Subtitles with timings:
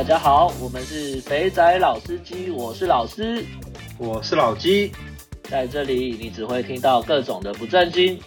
[0.00, 3.44] 大家好，我们是肥仔老司机，我是老师，
[3.98, 4.90] 我是老鸡，
[5.42, 8.18] 在这里你只会听到各种的不正经，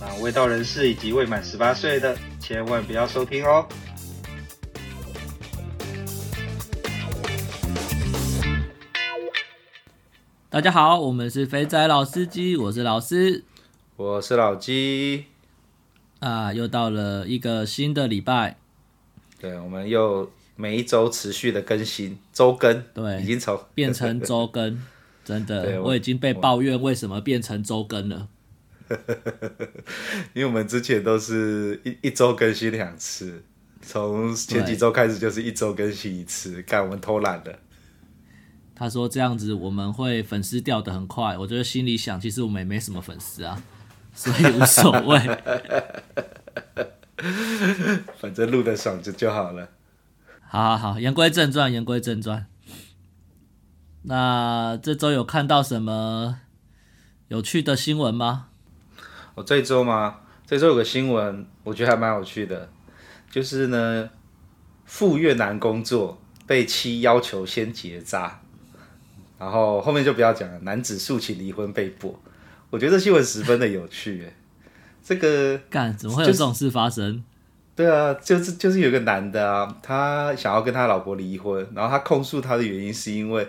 [0.00, 3.68] 那未到人士以及未满十八岁的千万不要收听哦。
[10.48, 13.44] 大家好，我们是肥仔老司机，我是老师，
[13.96, 15.26] 我是老鸡，
[16.20, 18.56] 啊，又到了一个新的礼拜，
[19.38, 20.30] 对，我们又。
[20.56, 24.82] 每一周持续的更新，周更，对，已经从变成 周更，
[25.24, 28.28] 真的，我，我已经被抱怨为什么变成周更了。
[30.32, 33.42] 因为我们之前都是一一周更新两次，
[33.82, 37.58] 从前几周开始就是一周更新一次，看我们偷懒了。
[38.74, 43.62] 他说这样子我们会粉丝掉的很快，我觉得心里想，其实我们也没什么粉丝啊，
[44.14, 45.18] 所以无所谓，
[48.20, 49.68] 反正录的爽就就好了。
[50.48, 52.46] 好好好，言归正传，言归正传。
[54.02, 56.38] 那这周有看到什么
[57.28, 58.48] 有趣的新闻吗？
[59.34, 60.20] 我这周吗？
[60.46, 62.70] 这周有个新闻，我觉得还蛮有趣的，
[63.28, 64.08] 就是呢，
[64.84, 68.40] 赴越南工作被妻要求先结扎，
[69.38, 70.60] 然后后面就不要讲了。
[70.60, 72.16] 男子诉请离婚被捕，
[72.70, 74.24] 我觉得这新闻十分的有趣。
[74.24, 74.36] 哎，
[75.02, 77.24] 这个干怎么会有这种事发生？
[77.76, 83.46] 对啊，就是就是有个男的啊，他想要跟他老婆离婚，然后他控诉他的原因是因为，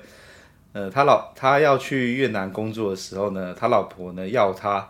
[0.73, 4.89] 呃，他老他要去越南工作的时候呢，他老婆呢要他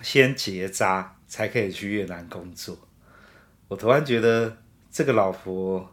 [0.00, 2.78] 先结扎才可以去越南工作。
[3.68, 4.56] 我突然觉得
[4.90, 5.86] 这个老婆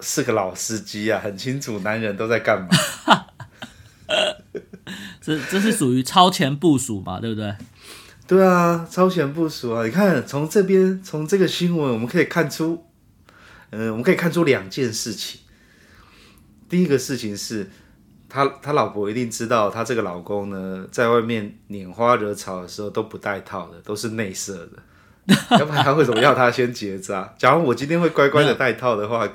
[0.00, 2.68] 是个老司机啊，很清楚男人都在干嘛。
[5.20, 7.52] 这这是属于超前部署嘛，对不对？
[8.32, 9.84] 对啊，超前部署啊！
[9.84, 12.82] 你看，从这边，从这个新闻，我们可以看出，
[13.68, 15.38] 嗯、呃，我们可以看出两件事情。
[16.66, 17.70] 第一个事情是，
[18.30, 25.36] 他他老婆一定知道，他这个老公呢，在外面拈花惹草的时候都不带套的，都是内射的。
[25.60, 27.34] 要不然他为什么要他先结扎？
[27.36, 29.28] 假如我今天会乖乖的带套的话，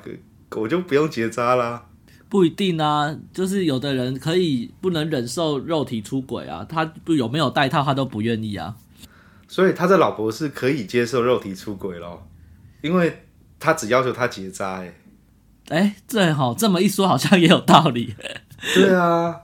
[0.56, 1.84] 我就不用结扎啦。
[2.28, 8.74] 不一定啊，就是有的人可以不能忍受肉体出轨啊，他不有没有带套，他都不愿意啊。
[9.48, 12.28] 所以他的老婆是可以接受肉体出轨咯，
[12.82, 13.24] 因为
[13.58, 14.74] 他只要求他结扎。
[14.74, 14.94] 哎，
[15.70, 18.14] 哎，对哈，这么一说好像也有道理。
[18.74, 19.34] 对啊，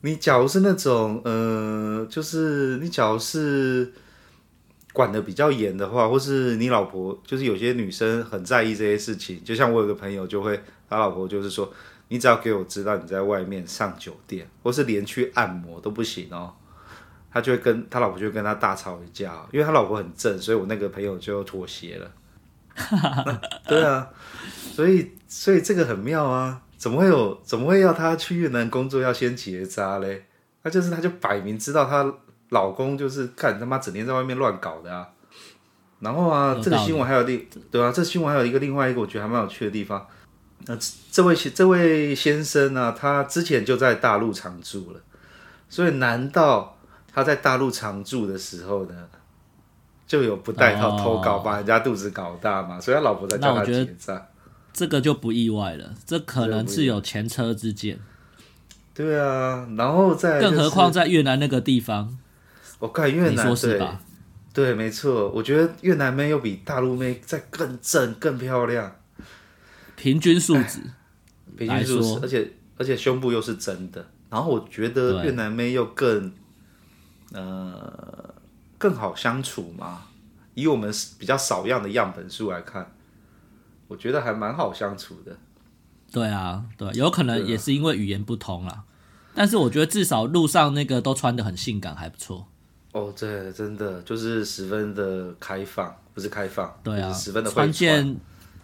[0.00, 3.92] 你假如是那种，呃，就是你假如是
[4.92, 10.58] 管的比较严的话，或是你老婆，就是有些女生很在意这些事情，就像我有个朋友就会，
[10.88, 11.72] 他老婆就是说，
[12.08, 16.54] 你只要给我知道你在外面上酒店，或是连去按摩都不行哦。
[17.32, 22.10] 他就会跟他老婆就会跟他大吵一架，因为他老婆很正，所以我那个朋友就妥协了。
[23.66, 24.08] 对啊，
[24.74, 30.26] 所以所以这个很妙啊，怎么会有怎么会要他去越南工作要先结扎嘞？
[30.62, 32.14] 那就是他就摆明知道他
[32.50, 35.08] 老公就是看他妈整天在外面乱搞的啊。
[36.00, 40.06] 然后啊，这个新闻还有另对啊，这个新闻还有一个另外一个我觉得还蛮有趣的地方。
[40.66, 40.76] 那
[41.10, 45.00] 这位这位先生呢，他之前就在大陆常住了，
[45.68, 46.76] 所以难道？
[47.12, 48.94] 他在大陆常住的时候呢，
[50.06, 54.28] 就有不戴套偷搞，把人家肚子搞大嘛，所以他老婆在叫他结扎。
[54.72, 57.98] 这个就不意外了，这可能是有前车之鉴。
[58.94, 62.18] 对啊，然后在、就是、更何况在越南那个地方，
[62.78, 64.00] 我看越南，你说是吧？
[64.54, 68.96] 对，对，没错，我觉得越南妹又比大陆妹再更正、更漂亮，
[69.96, 70.80] 平均素质，
[71.56, 76.32] 平均素质，而且而且胸部又是真的，然后我觉得越南妹又更。
[77.32, 78.34] 呃，
[78.78, 80.02] 更好相处嘛？
[80.54, 82.92] 以我们比较少样的样本数来看，
[83.88, 85.36] 我觉得还蛮好相处的。
[86.12, 88.84] 对啊，对，有可能也是因为语言不通啦。
[89.34, 92.46] 但是我觉得至少路上那个都穿的很性感，还不错。
[92.92, 98.14] 哦，对，真的就是十分的开放，不是开放，对啊，十分的穿件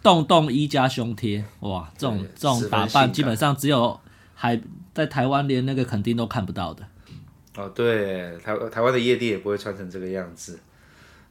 [0.03, 3.99] 洞洞衣加胸贴，哇，这种这种打扮基本上只有
[4.35, 4.61] 还
[4.93, 6.85] 在台湾连那个肯定都看不到的。
[7.59, 10.57] 哦，对，台台湾的夜店也不会穿成这个样子，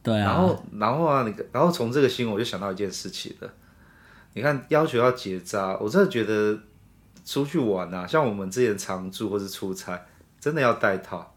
[0.02, 0.24] 对啊。
[0.24, 3.50] 然后，然后啊，你然后从这个新闻我就想到一件事情了。
[4.34, 6.58] 你看，要求要结扎，我真的觉得
[7.24, 9.98] 出去玩啊，像我们之前常住或是出差，
[10.38, 11.34] 真的要带套，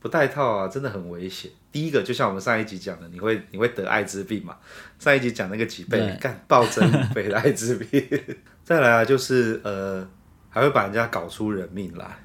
[0.00, 1.50] 不带套啊，真的很危险。
[1.72, 4.58] 第一个，就像我们上一集讲的，你会你会得艾滋病嘛？
[4.98, 8.06] 上一集讲那个几倍干暴增五倍的艾滋病。
[8.62, 10.06] 再来啊，就是呃，
[10.50, 12.18] 还会把人家搞出人命来。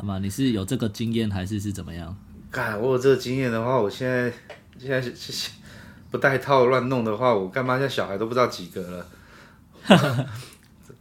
[0.00, 0.18] 好吗？
[0.18, 2.16] 你是有这个经验还是是怎么样？
[2.50, 4.32] 干，我有这个经验的话，我现在
[4.78, 5.50] 现在是
[6.10, 7.74] 不带套乱弄的话，我干嘛？
[7.74, 9.06] 现在小孩都不知道几个了。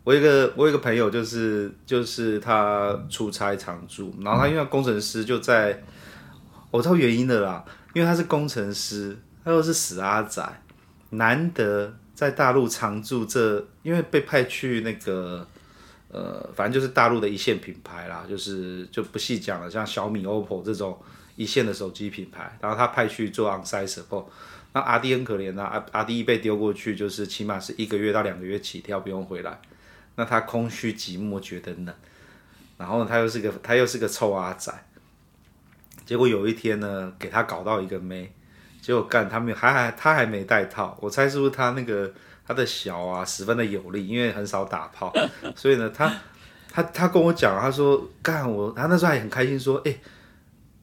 [0.04, 5.82] 我有一个我有一个朋友，就是就是他出差常住，然后他因为工程师就在，
[6.70, 7.64] 我知道原因的啦，
[7.94, 10.46] 因为他是工程师，他又是死阿仔，
[11.12, 15.48] 难得在大陆常住，这因为被派去那个
[16.12, 21.00] 呃，反正就是大陆的一线品牌啦，就是就不细讲了，像小米、OPPO 这种
[21.36, 24.26] 一线的手机品牌，然后他派去做 on-site for，。
[24.74, 29.60] 那阿弟很可怜呐，阿阿弟一被丢过去，就是起码是一个月到两个月起跳，不用回来。
[30.16, 31.94] 那他空虚寂寞，觉得冷。
[32.78, 34.74] 然后他又是个他又是个臭阿仔。
[36.06, 38.34] 结果有一天呢，给他搞到一个妹，
[38.82, 42.12] 结果干他没还还他还没带套，我猜是不是他那个
[42.50, 45.14] 他的小啊十分的有力，因为很少打炮，
[45.56, 46.12] 所以呢他
[46.72, 49.96] 他他跟我讲，他说干我，他那时候还很开心说，哎、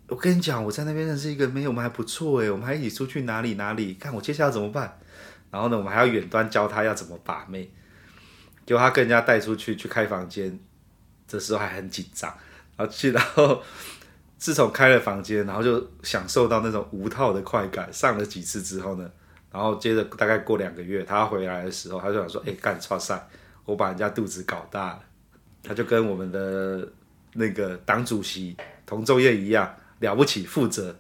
[0.07, 4.97] 我跟你讲，我在那边认识一个妹，我们还不错哎，我们还一起出去哪里哪里，看我接下来怎么办？
[5.51, 7.69] 然后呢，我们还要远端教他要怎么把妹，
[8.65, 10.57] 结果他跟人家带出去去开房间，
[11.27, 12.33] 这时候还很紧张，
[12.77, 13.61] 然后去，然后
[14.39, 19.11] 自从开了房间，然后就享受到那种无套的快感，上了几次之后呢，
[19.57, 23.27] 然后接着大概过两个月，他回来的时候，他就想说，哎，干超赛，
[23.65, 25.01] 我把人家肚子搞大了，
[25.63, 26.87] 他就跟我们的
[27.33, 28.55] 那个党主席
[28.85, 29.75] 童仲彦一样。
[30.01, 30.95] 了不起，负责，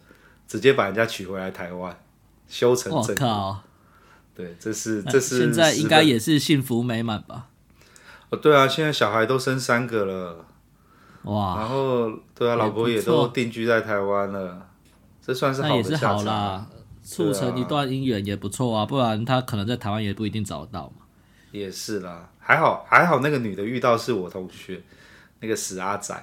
[0.49, 1.95] 直接把人家娶回来台湾，
[2.49, 3.27] 修成正果。
[3.27, 3.61] 我靠！
[4.35, 7.49] 对，这是这是现在应该也是幸福美满吧？
[8.31, 10.47] 哦，对啊，现在小孩都生三个了，
[11.25, 11.59] 哇！
[11.59, 14.67] 然后对啊，老婆也都定居在台湾了，
[15.21, 16.67] 这算是好的下场啦。
[17.07, 21.07] 促成一段姻缘也不错啊，不然他可能在台湾也不一定找得到嘛。
[21.53, 24.83] 也是啦，还好还好，那个女的遇到是我同学，
[25.41, 26.15] 那个死阿仔，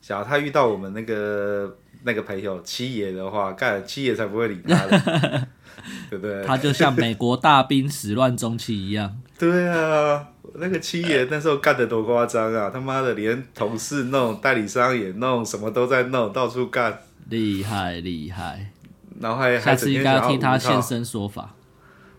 [0.00, 1.76] 假如他遇到我们那个。
[2.04, 5.48] 那个朋友七爷的话，干七爷才不会理他的，
[6.08, 6.44] 对不对？
[6.44, 9.18] 他就像美国大兵始乱终弃一样。
[9.36, 12.70] 对啊，那个七爷那时候干的多夸张啊！
[12.72, 16.96] 他妈的，连同事弄，代理商也弄，什么都在弄，到处干。
[17.28, 18.70] 厉害厉害，
[19.20, 21.54] 然后还下次应该要听他现身说法。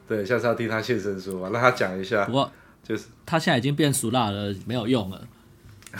[0.07, 2.25] 对，下次要听他现身说法，让他讲一下。
[2.25, 2.51] 不过
[2.83, 5.27] 就是他现在已经变熟辣了，没有用了。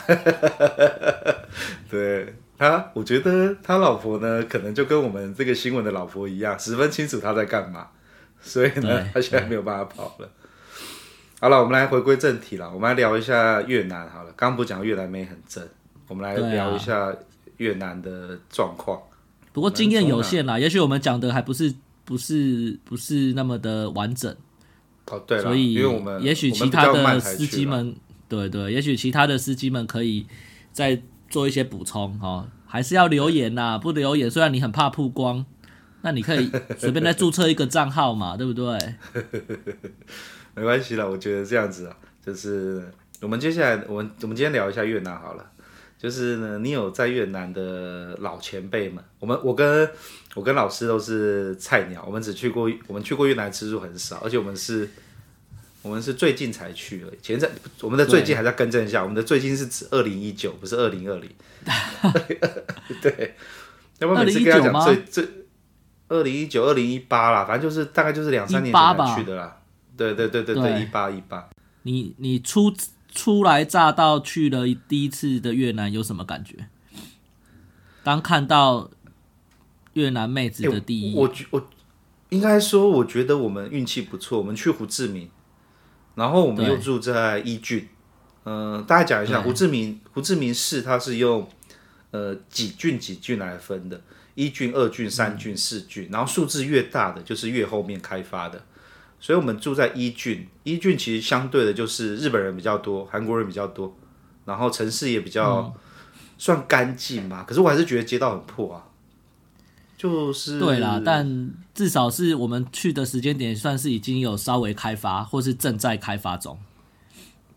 [1.90, 2.34] 对。
[2.60, 7.90] 他，我觉得他老婆呢，可能就跟我们这个新闻的老婆一样，十分清楚他在干嘛，
[8.42, 10.28] 所以呢，他现在没有办法跑了。
[11.40, 14.34] 好了，我们来回归正题了，我们来聊一下越南好了。
[14.36, 15.64] 刚刚不讲越南妹很正，
[16.08, 17.16] 我们来聊一下
[17.58, 19.00] 越南的状况。
[19.58, 21.74] 不过经验有限啦，也许我们讲的还不是
[22.06, 24.32] 不是不是那么的完整。
[25.08, 27.96] 哦，对了，所以因为我们也许其他的司机们，
[28.30, 30.28] 对对，也许其他的司机们可以
[30.72, 31.02] 再。
[31.30, 35.46] 做一些补充哦，还是要留言呐，不留言，虽然你很怕曝光，
[36.02, 36.50] 那你可以
[36.80, 38.80] 随便再注册一个账号嘛，对不对？
[40.56, 42.90] 没关系啦，我觉得这样子啊，就是
[43.20, 45.52] 我们接下来，我们我们今天聊一下越南好了。
[45.98, 49.90] 就是呢，你有在越南的老前辈们，我们我跟
[50.36, 54.90] 我跟老师都是菜鸟，我们只去过我们去过越南次数很少，而且我们是。
[55.84, 57.50] 我们是最近才去了，前在
[57.82, 61.30] 我们的最近还在更正一下，我们的最近是指二零一九，不是二零二零。
[63.02, 63.36] 对，
[64.00, 65.26] 要不然每次跟他讲最最
[66.10, 69.62] 二零一九、二零一八啦，反正就是大概就是两三年前才去的啦。
[69.96, 71.48] 对对对对对，一八一八。
[71.84, 72.74] 你你初
[73.18, 76.68] 初来乍到去了第一次的越南有什么感觉？
[78.04, 78.92] 当看到
[79.94, 81.68] 越南妹子的第一，欸、我我，我
[82.30, 85.32] 应该说，我觉得我们运气不错，我们去胡志明。
[86.14, 87.88] 然后我们又住在一郡，
[88.44, 91.50] 嗯、呃，大家讲一下胡志明，胡志明市它是用
[92.12, 94.00] 呃几郡几郡来分的，
[94.36, 98.64] 一郡、二郡、三郡、四郡，然后数字越大的就是越后面开发的，
[99.20, 103.96] 所以我们住在一郡，一郡其实相对的就是日本人比较多，韩国人比较多，
[104.46, 105.74] 然后城市也比较
[106.38, 108.84] 算干净嘛，可是我还是觉得街道很破啊。
[109.98, 116.56] 就是对啦，但至少是我们去的时间点算是已经有稍微开发，或是正在开发中。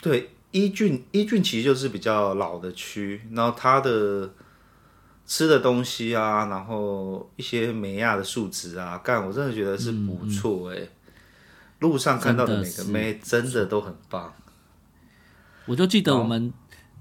[0.01, 4.33] 对，一郡一郡其实就是比较老的区，然后它的
[5.27, 10.83] 吃的东西啊，然后一些美亚的素质啊，干我真的觉得是不错哎、欸。
[10.83, 10.89] 嗯、
[11.81, 14.33] 路上看到的每个妹真的都很棒。
[15.67, 16.53] 我就记得我们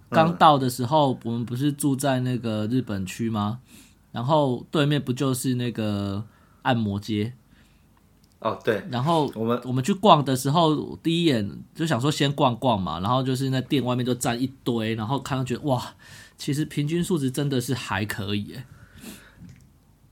[0.09, 3.59] 刚到的时候，嗯、我们不是住在那个日本区吗？
[4.11, 6.25] 然后对面不就是那个
[6.63, 7.33] 按摩街？
[8.39, 8.83] 哦，对。
[8.89, 12.99] 然后我们我们去逛的时候，第一眼就想说先逛逛嘛。
[12.99, 15.93] 然后就是那店外面就站一堆，然后看上去哇，
[16.37, 18.63] 其实平均素质真的是还可以耶。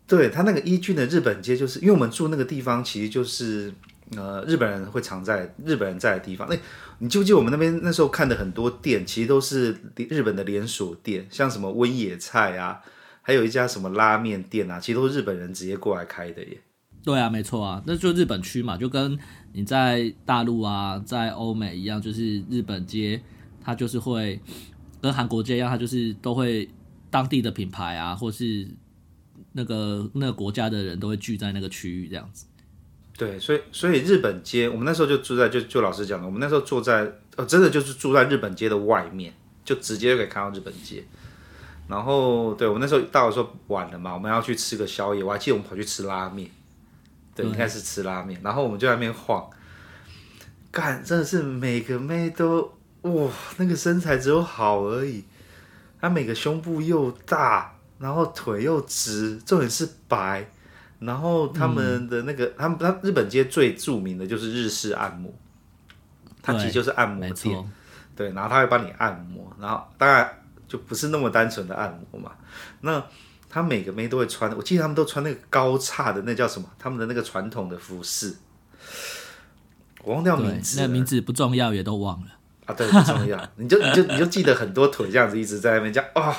[0.06, 3.74] 对，他那个一郡的日本街，就是因为我们住那个地方，其实就是
[4.16, 6.48] 呃日本人会常在日本人在的地方。
[6.50, 6.56] 那
[7.00, 12.82] 你记不记得我们那边那时候看的很多店，其实都是日本的连锁店，像什么温野菜啊，
[13.22, 16.58] 还有一家什么拉面店啊，其实都是日本人直接过来开的耶。
[17.04, 19.18] 对啊，没错啊，那就日本区嘛，就跟
[19.54, 23.22] 你在大陆啊，在欧美一样，就是日本街，
[23.62, 24.42] 它就是会
[25.00, 26.68] 跟韩国街一样，它就是都会
[27.10, 28.68] 当地的品牌啊，或是
[29.54, 32.46] 那个那个国家的人都会聚在那个区域这样子。
[33.18, 39.34] 对，所以所以日本街，我们那时候就住在，就就老师讲的，我们那时候坐在，哦，真的就是住在日本街的外面，
[39.66, 41.04] 就直接就可以看到日本街。
[41.88, 46.48] 然后，对，我们那时候到的时候晚了嘛，我们要去吃个宵夜，我还记得我们跑去吃拉面，
[47.34, 48.40] 对，应该是吃拉面。
[48.44, 49.50] 然后我们就在那边晃，
[50.70, 52.72] 干，真的是每个妹都
[53.02, 55.24] 哇，那个身材只有好而已，
[56.00, 60.52] 她每个胸部又大，然后腿又直，重点是白。
[61.00, 65.32] 然后他们的那个，嗯、他们他日本街最著名的就是日式按摩，
[66.42, 67.72] 它其实就是按摩店，
[68.16, 70.28] 对，然后他会帮你按摩，然后当然
[70.68, 72.32] 就不是那么单纯的按摩嘛。
[72.82, 73.04] 那
[73.48, 76.68] 他每个妹都会穿，我记得他们都穿那个高叉的，那叫什么？
[76.80, 78.36] 他们的那个传统的服饰，
[80.04, 82.28] 我忘掉名字，那名字不重要，也都忘了
[82.66, 82.74] 啊。
[82.74, 86.24] 对，不重要，你就你就你就记得很多腿这样子一直在那边叫啊。
[86.24, 86.36] 哦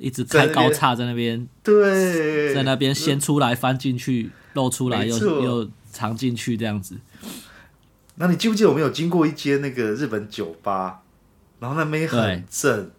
[0.00, 6.96] 一直开高叉在那边，对，在那边先出来翻进去，露出来又又藏进去这样子。
[8.14, 11.02] 那你记不记得我们有经过一间那个日本酒吧，
[11.58, 12.90] 然后那边很正，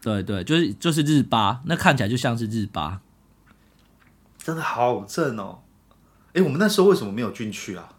[0.00, 3.02] 对对，对，就是就是日吧，那看起来就像是日吧，
[4.38, 5.60] 真的好正哦。
[6.32, 7.92] 哎，我们那时候为什么没有进去啊？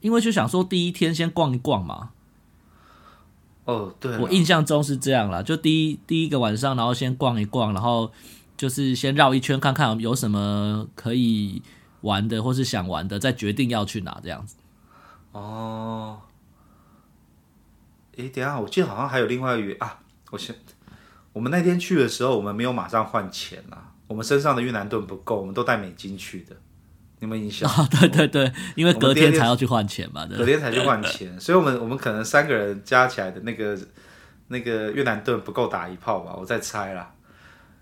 [0.00, 2.10] 因为就想说第一天先逛一逛嘛。
[3.68, 8.10] 哦，对，我印象中是这样啦，就第一第一个晚上，然后先逛一逛，然后
[8.56, 11.60] 就是先绕一圈看看有什么可以
[12.00, 14.56] 玩的，或是想玩的，再决定要去哪这样子。
[15.32, 16.18] 哦，
[18.16, 20.56] 诶，等下，我记得好像还有另外一个啊，我先，
[21.34, 26.56] 我们那天去的时候，我们没有马上换钱啦，我们身上的越南盾不够，我们都带美金去的。
[27.20, 27.68] 你有没有印象？
[27.68, 33.78] 哦，对对对，因为隔天才要去换钱嘛，隔天才去换钱，所以我们我们可能三个人加起来的那个
[34.48, 37.12] 那个越南盾不够打一炮吧，我在猜啦。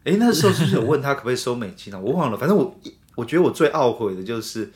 [0.04, 2.00] 诶，那时候是不是有问他可不可以收美金呢？
[2.00, 2.80] 我忘了，反正我
[3.14, 4.70] 我觉得我最懊悔的就是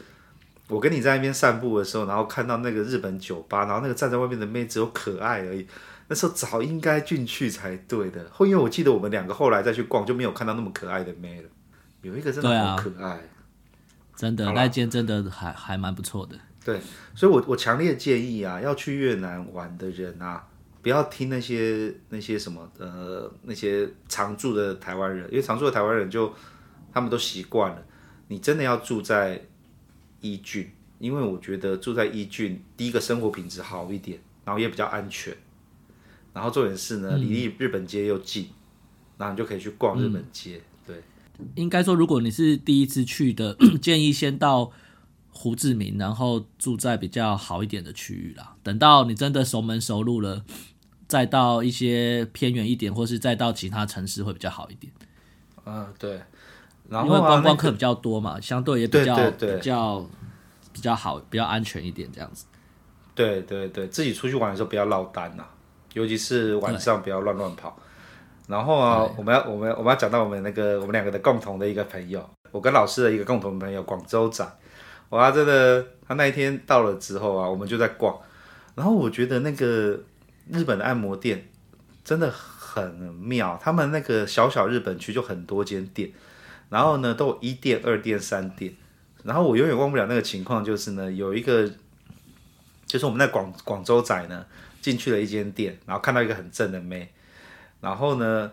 [0.68, 5.66] 我跟你在那边散步的时候，然后看到那个日本酒吧，然后那个站在外面的妹只有可爱而已。
[6.08, 11.48] 那时候早应该进去才对的，后因为我记得我们两个后来再去逛就没有看到那么可爱的妹了，
[12.02, 13.20] 有一个真的好可爱。
[14.20, 16.36] 真的，那间真的还还蛮不错的。
[16.62, 16.78] 对，
[17.14, 20.46] 所以我我强烈建议啊，要去越南玩的人啊，
[20.82, 26.30] 不要听那些那些什么呃那些常住的台湾人，因为常住的台湾人就
[26.92, 27.82] 他们都习惯了。
[28.28, 29.42] 你真的要住在
[30.20, 35.34] 一郡，因为我觉得住在一郡，第一个生活品质好一点，然后也比较安全，
[36.34, 38.54] 然后重点是呢，离日日本街又近，嗯、
[39.16, 40.58] 然后你就可以去逛日本街。
[40.58, 40.69] 嗯
[41.54, 44.70] 应该说，如果你是第一次去的， 建议先到
[45.30, 48.54] 胡志明，然后住在比较好一点的区域啦。
[48.62, 50.44] 等到你真的熟门熟路了，
[51.08, 54.92] 再到一些偏远一点，或是再到其他城市会比较好一点。
[55.64, 56.20] 嗯，对。
[56.88, 60.04] 然后因为观光客比较多嘛，相对也比较比较
[60.72, 62.44] 比较好，比较安全一点这样子。
[63.14, 65.44] 对对对，自己出去玩的时候不要落单呐，
[65.92, 67.78] 尤其是晚上不要乱乱跑。
[68.50, 74.44] 然后啊，我们要我们我们要讲到我们那个我们两个的共同的一个朋友，我跟老师的一个共同朋友广州仔，
[75.10, 78.18] 哇，真的，他那一天到了之后啊，我们就在逛，
[78.74, 80.00] 然后我觉得那个
[80.50, 81.48] 日本的按摩店
[82.02, 86.10] 真的很妙，他们那个小小日本区就很多间店，
[86.70, 88.74] 然后呢都有一店、二店、三店，
[89.22, 91.70] 然后我永远忘不了那个情况，就是呢有一个，
[92.84, 94.44] 就是我们在广广州仔呢
[94.82, 97.12] 进去了一间店，然后看到一个很正的妹。
[97.80, 98.50] 然后呢，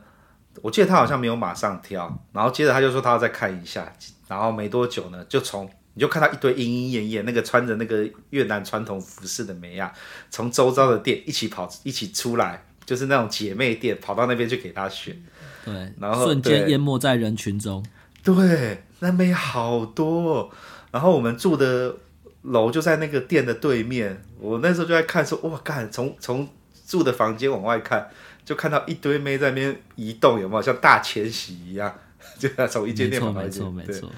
[0.62, 3.92] 我记得他好像没有马上挑，然后接着他就说他要再看一下，
[4.28, 9.92] 然后没多久呢，就从你就看到一堆莺莺燕燕那个穿着那个越南传统服饰的美亚，
[10.30, 15.16] 从周遭的店一起跑一起出来，就是那种姐妹店，跑到那边去给他选，
[15.66, 17.84] 对，然后瞬间淹没在人群中，
[18.24, 20.50] 对，那边好多，
[20.92, 21.96] 然后我们住的
[22.44, 26.48] 楼就在那个店的对面，我那时候就在看说，哇，干，从从
[26.86, 28.08] 住的房间往外看。
[28.48, 31.94] 就看到一堆妹在那边移动，有没有像大迁徙一样？
[32.40, 34.12] 就要从一间店跑到一间，没错没错。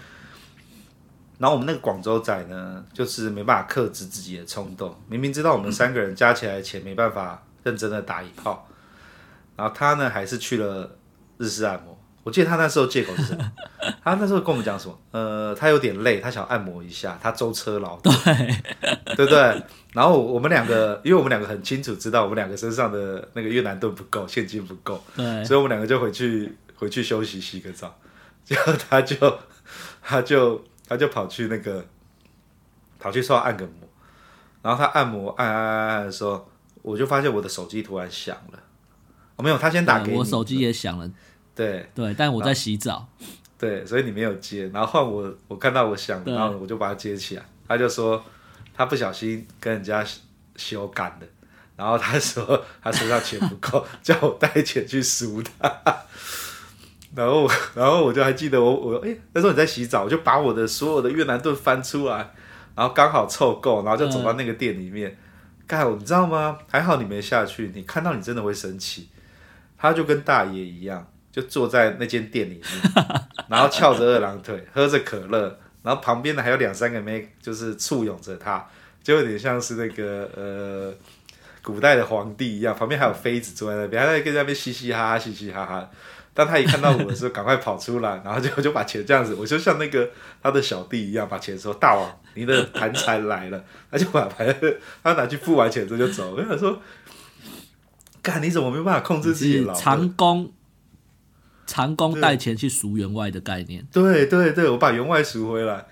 [1.40, 8.68] 然后我们那个广州仔呢，就是没办法克制自己的冲动，明明知道我们三个人加起来的钱没办法认真的打一炮，
[9.56, 10.96] 然后他呢还是去了
[11.40, 11.99] 日式按摩。
[12.30, 13.52] 我我记得他那时候借口是什么？
[14.06, 14.96] 他那时候跟我们讲什么？
[15.10, 19.64] 呃，他有点累，他想按摩一下，他舟车劳顿，对对不对？
[19.94, 27.98] 然后我们两个，因为我们两个很清楚知道我们两个身上的那个越南盾不够，现金不够，对，所以我们两个就回去回去休息，洗个澡。
[28.46, 29.40] 结果他就
[30.04, 31.84] 他就他就跑去那个
[33.00, 33.90] 跑去说要按个摩，
[34.62, 36.48] 然后他按摩按按按按的时候，
[36.84, 38.60] 我就发现我的手机突然响了。
[39.36, 41.10] 哦，没有，他先打给你，我手机也响了。
[41.60, 43.06] 对对，但我在洗澡。
[43.58, 47.44] 对，所以你没有接，然后换我，我看到我想，然后我就把它接起来。
[47.68, 48.24] 他就说
[48.74, 50.06] 他不小心跟人家
[50.56, 51.28] 修改的，
[51.76, 55.70] 然后他说他身上钱不够，叫我带钱去赎他。
[57.14, 62.18] 然后，然后我就还记得我我哎，那时候你在洗澡，我就把我的所有的越南盾翻出来，
[62.76, 65.18] 然后刚好凑够，然后就走到那个店里面。
[65.68, 66.58] 盖、嗯，你知道吗？
[66.70, 69.10] 还好你没下去，你看到你真的会生气。
[69.78, 71.06] 他就跟大爷一样。
[71.32, 73.04] 就坐在那间店里面，
[73.48, 78.66] 然后翘着二郎腿，喝着可乐，然后旁边的还有两三个妹，就是簇拥着他，
[79.04, 80.94] 就有点像是那个呃
[81.62, 82.76] 古代的皇帝一样。
[82.76, 85.90] 旁边还有妃子坐在那边，还在跟那边嘻嘻哈哈，嘻嘻哈哈。
[86.34, 90.10] 当他一看到我的时候，赶快跑出来，然后就 就把钱这样子，我就像那个
[90.42, 93.62] 他的小弟一样，把钱说：“大王，你的盘缠来了。
[93.92, 94.56] ”他就把盘
[95.04, 96.36] 他拿去付完钱之后就走。
[96.36, 96.82] 我想说，
[98.22, 100.52] 干你怎么没办法控制自己老长工？
[101.70, 105.86] 长工带钱去赎员外的概念，对对对，我把员外赎回来，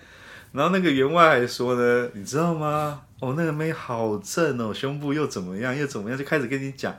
[0.51, 3.01] 然后那个员外还说呢，你知道吗？
[3.19, 6.95] 哦，那个妹好正哦，胸部又怎么样又怎么样，就开始跟你讲。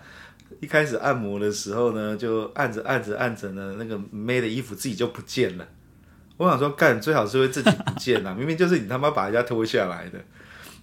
[0.61, 5.67] 一开始按摩的时候呢，就按着按着按着呢，那个妹的衣服自己就不见了。
[6.37, 10.19] 我想说，干最好是会自己不见啊，明明就是你他妈把人家脱下来的。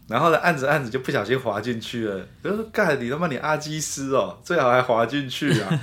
[0.08, 2.26] 然后呢，按着按着就不小心滑进去了。
[2.44, 5.80] 我说，干你他妈你阿基斯哦，最好还滑进去啊。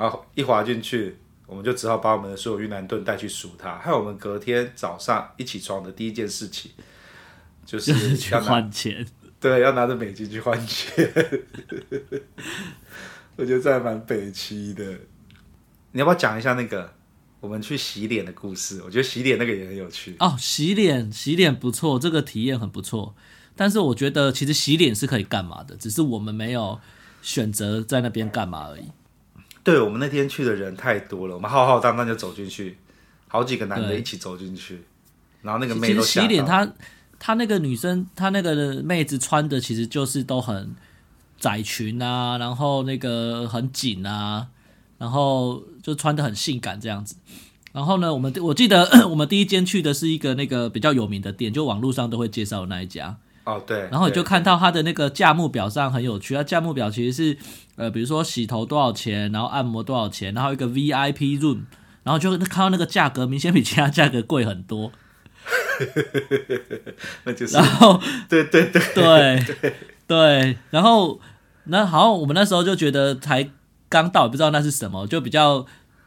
[0.00, 1.14] 然后一滑进去，
[1.46, 6.70] 我们就只好把我们的所有越南盾带去数它，还有我们隔天早上一起床的第一件事情，
[7.66, 9.06] 就是 去换钱。
[9.38, 10.96] 对，要拿着美金去换钱。
[13.36, 14.82] 我觉得这还蛮北齐的。
[15.92, 16.90] 你要不要讲一下那个
[17.40, 18.80] 我们去洗脸的故事？
[18.82, 20.16] 我觉得洗脸那个也很有趣。
[20.18, 23.14] 哦，洗脸，洗脸不错，这个体验很不错。
[23.54, 26.80] 但是我觉得其实洗脸是可以干嘛的，只是我们没有
[27.20, 28.84] 选择在那边干嘛而已。
[29.62, 32.78] 对，我们那天去的人太多了，我们浩浩荡荡就走进去，
[33.28, 34.82] 好几个男的一起走进去，
[35.42, 36.66] 然后那个妹都洗脸，她
[37.18, 40.74] 她那个女生，她那个妹子穿的其实就是都很
[41.38, 44.48] 窄裙啊，然后那个很紧啊，
[44.98, 47.16] 然后就穿的很性感这样子。
[47.72, 53.18] 然后呢，我们我记得 我们第一间去的是一个那个比较有名的店，就网络上都会介绍的那一家。
[53.44, 57.38] 哦，对，然后你就看到它的那个价目表上很有趣，它价目表其实是
[57.76, 61.62] 呃，比如说洗头多少钱，然后按摩多少钱，然后一个 VIP room，
[62.02, 64.92] 然后就看到那个价格明显比其他价格贵很多。
[67.24, 67.98] 那就是，然后
[68.28, 69.74] 对对对对对
[70.06, 71.18] 对，然后
[71.64, 73.48] 那好像我们那时候就觉得才
[73.88, 75.64] 刚到，也不知道那是什么，就比较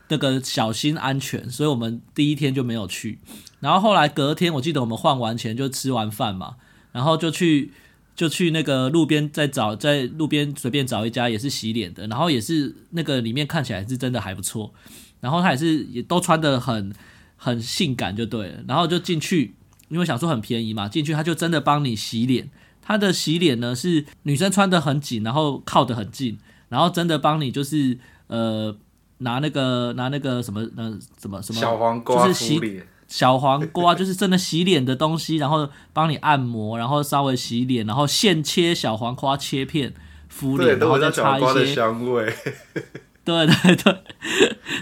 [0.10, 3.20] 那个小心安全，所以我们第一天就没有去。
[3.60, 6.56] 然后后来隔天，我记得我们换完钱就吃完饭嘛。
[6.94, 7.72] 然后就去
[8.16, 14.72] 就去那个路边再找，在路边随便找一家也是洗脸的，然后也是那个里面看起来是真的还不错，
[15.20, 16.94] 然后他也是也都穿得很
[17.36, 19.56] 很性感就对了，然后就进去，
[19.90, 22.50] 因为想说很便宜嘛，进去他就真的帮你洗脸，
[22.82, 26.38] 他的洗脸呢是女生穿得很紧，然后靠得很近，
[26.70, 28.76] 然后真的帮你就是呃
[29.18, 32.86] 拿那个拿那个什么呃什么什么小黄瓜就是洗脸。
[33.14, 39.94] 小黄瓜就是真的洗脸的东西，然后帮你按摩，然后稍微洗脸，然后现切小黄瓜切片
[40.30, 42.34] 敷脸，然后再擦一些香味。
[43.24, 44.04] 对对对，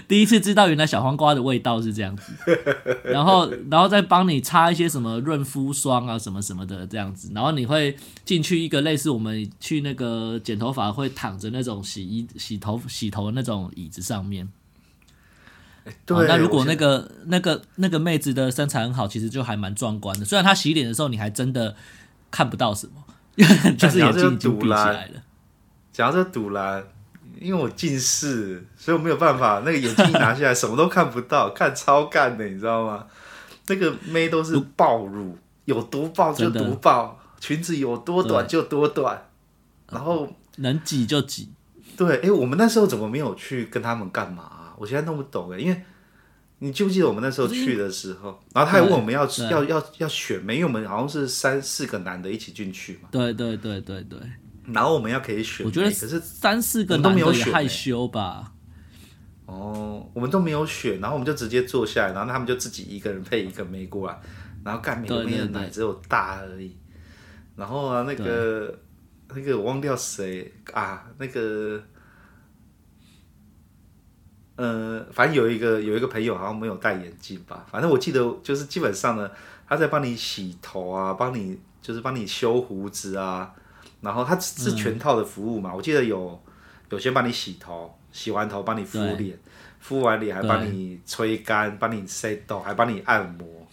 [0.08, 2.32] 第一次知道原来小黄瓜的味道是这样子。
[3.04, 7.30] 然后， 然后再帮你擦一些什么润肤霜啊，什么什么的这样子。
[7.34, 14.48] 然后你会进去一个类似我们去那个剪头发会躺着那种洗衣、洗头、洗头的那种椅子上面。
[16.06, 20.24] 对、哦，那如果那个那个那个妹子的身材很好，其实就还蛮壮观的。
[20.24, 21.74] 虽然她洗脸的时候，你还真的
[22.30, 23.02] 看不到什么，
[23.76, 25.22] 就是眼睛已经闭起来了。
[25.92, 26.82] 讲到这堵蓝，
[27.40, 29.62] 因为我近视，所以我没有办法。
[29.64, 33.06] 那个眼镜一拿下来，什么都看不到，看超干的，你知道吗？
[33.66, 39.26] 那个妹都是爆乳，有多爆就多爆，裙子有多短就多短，
[39.90, 41.50] 然后能挤就挤。
[41.96, 44.51] 对，哎，我们那时候怎么没有去跟他们干嘛？
[44.82, 45.80] 我现在弄不懂哎，因为
[46.58, 50.56] 你记不记得我们那时候去的时候，然后他还问我们要要要要选没？
[50.56, 53.08] 因为我们好像是三四个男的一起进去嘛。
[53.12, 54.18] 对对对对对。
[54.66, 58.52] 然后我们要可以选，我觉得可是三四个男的也害羞吧。
[59.46, 64.20] 哦，我们都没有选，然后我们就直接坐下来，然后他们就自己一个人配一个妹过来，
[64.64, 66.76] 然后干每个妹的奶只有大而已。
[67.54, 68.76] 然后啊，那个
[69.28, 71.80] 那个我忘掉谁啊，那个。
[74.62, 79.28] 呃，反正有一个有一个朋友好像没有戴眼镜吧，反正我记得就是基本上呢，
[79.66, 83.52] 他在帮你洗头啊，帮你就是帮你修胡子啊，
[84.02, 85.70] 然后他是全套的服务嘛。
[85.72, 86.40] 嗯、我记得有
[86.90, 89.36] 有先帮你洗头，洗完头帮你敷脸，
[89.80, 93.66] 敷完脸还帮你吹干，帮你塞豆，还帮你按摩，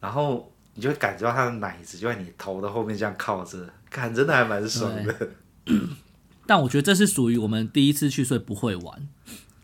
[0.00, 5.28] 然后你就会感觉到他的奶子就在你头的后面这样靠着，看真的还蛮爽的。
[6.48, 9.08] 但我觉得这是属于我们第一次去，所以不会玩。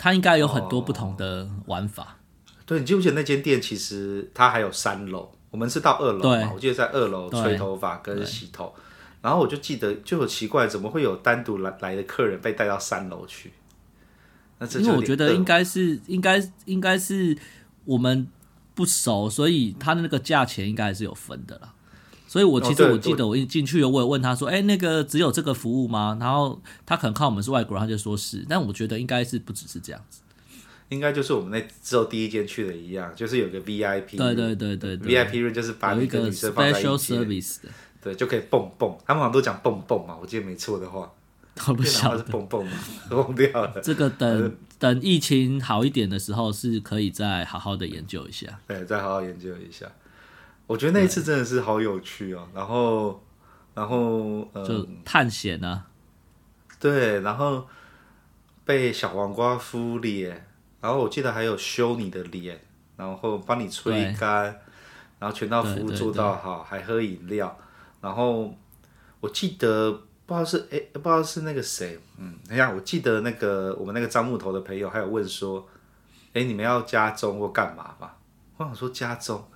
[0.02, 2.18] 它应该有很多不同的玩法。
[2.48, 3.62] 哦、对，你记不记得那间店？
[3.62, 6.50] 其实它还有三楼，我们是到二楼嘛。
[6.52, 8.74] 我记得在二楼吹头发跟洗头。
[9.20, 13.52] 然后我就记得就很奇怪，怎么会有单独来来的客人被带到三楼去？
[14.58, 17.38] 那这因为我觉得应该是应该应该是
[17.84, 18.26] 我们
[18.74, 21.72] 不熟，所以他的那个价钱应该还是有分的啦。
[22.32, 28.42] 所以，我其实我记得我一进去，我有问他说：“哎、欸，那个只有这个服务吗？”然后他可能看我们是外国人，他就说是。
[28.48, 30.22] 但我觉得应该是不只是这样子，
[30.88, 37.68] 应该就是我们那之后第一间去的一样，就是有个 VIP，对对对对，對，VIP room 就是把那个女生放在一起 service 的，
[38.02, 38.96] 对，就可以蹦蹦。
[39.04, 41.12] 他们好像都讲蹦蹦嘛，我记得没错的话，
[41.68, 42.72] 我不晓得是蹦蹦嘛，
[43.12, 43.78] 忘掉了。
[43.82, 49.84] 这个等等疫情好一点的时候，是可以再好好的研究一下，对，再好好研究一下。
[50.72, 53.22] 我觉得那一次真的是好有趣哦，然后，
[53.74, 55.84] 然后呃，就探险啊，
[56.80, 57.66] 对，然后
[58.64, 60.48] 被小黄瓜敷脸，
[60.80, 62.58] 然后我记得还有修你的脸，
[62.96, 64.44] 然后帮你吹干，
[65.18, 67.54] 然后全套服务做到好，还喝饮料，
[68.00, 68.56] 然后
[69.20, 69.92] 我记得
[70.24, 75.68] 不知道是哎，不知道是那个谁，嗯，等一下，我记得那个我们那个樟木头的朋友还有问说，
[76.32, 78.16] 哎，你们要加钟或干嘛吧？
[78.56, 79.46] 我想说加钟。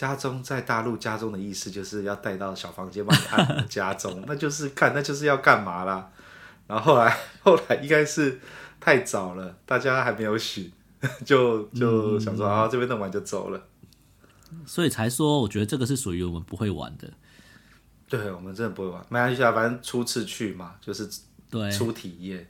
[0.00, 3.62] 家中在大陆，家中的意思就是要带到小房间帮你按摩。
[3.64, 6.10] 家中，那就是看，那就是要干嘛啦？
[6.66, 8.40] 然后后来，后来应该是
[8.80, 10.72] 太早了，大家还没有醒，
[11.22, 13.62] 就就想说啊，这边弄完就走了。
[14.64, 17.06] 所以才说，我觉得这个是属于我们不会玩的。
[18.08, 21.06] 对，我们真的不会玩，没关系啊，反正初次去嘛，就是
[21.50, 22.48] 对初体验。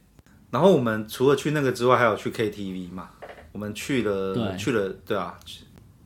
[0.52, 3.10] 然后我们除了去那个之外，还有去 KTV 嘛？
[3.50, 5.36] 我们去了，去了，对啊。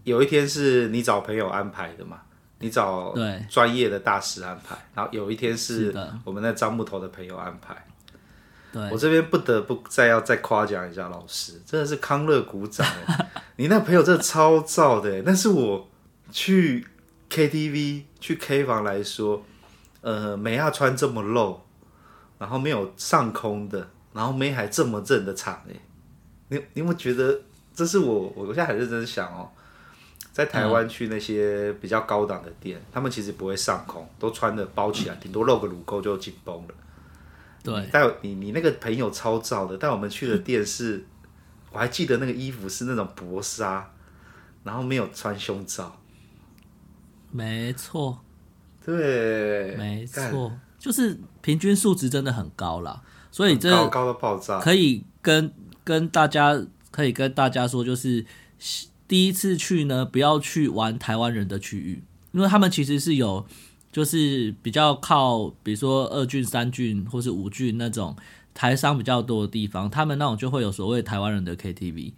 [0.05, 2.21] 有一天是你找朋友安排的嘛？
[2.61, 3.15] 你找
[3.51, 7.77] 专业的大师安排，然后有一天是我们那樟木头的朋友安排。
[8.73, 13.31] 对，我这边不得不再要再夸奖一下老师，真的是康乐鼓掌哎！
[13.57, 15.89] 你那朋友真的超燥的，但是我
[16.31, 16.87] 去
[17.29, 19.45] KTV 去 K 房来说，
[20.01, 21.61] 呃，美亚穿这么露，
[22.39, 25.75] 然后没有上空的，然后妹还这么正的场哎，
[26.49, 27.43] 你你有没有觉得
[27.75, 29.51] 这是我我现在很认真想哦。
[30.35, 36.75] 在台湾去那些比较高档的店，嗯，他们其实不会上空，都穿的包起来，顶多露个乳沟就紧绷了。
[37.63, 41.05] 对，但你你那个朋友超燥的，但我们去的店是，嗯，
[41.71, 43.89] 我还记得那个衣服是那种薄纱，
[44.65, 46.01] 然后没有穿胸罩。
[47.31, 48.19] 没错，
[48.85, 53.01] 对，没错，就是平均数值真的很高啦。
[53.31, 55.53] 所以这高高的爆炸，可以跟
[55.85, 58.27] 跟大家可以跟大家说，就是。
[59.07, 63.47] 第一次去呢，不要去玩台湾人的区域，因为他们其实是有，
[63.93, 68.17] 就是比较靠，比如说二郡、三郡或是五郡那种
[68.55, 72.15] 台商比较多的地方，他们那种就会有所谓台湾人的 KTV，